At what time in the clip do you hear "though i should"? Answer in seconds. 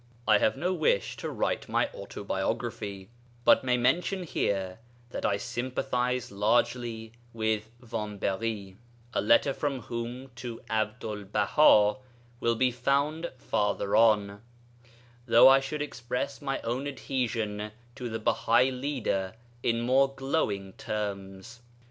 15.27-15.83